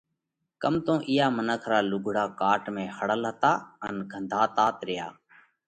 [0.61, 3.51] ڪم تو اُوئا منک را لُوگھڙا ڪاٽ ۾ ۿڙل هتا
[3.85, 5.07] ان گھنڌاتات ريا۔